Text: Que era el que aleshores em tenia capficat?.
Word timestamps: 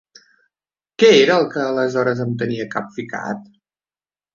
Que 1.03 1.11
era 1.25 1.37
el 1.43 1.47
que 1.53 1.67
aleshores 1.67 2.25
em 2.29 2.35
tenia 2.43 2.69
capficat?. 2.77 3.51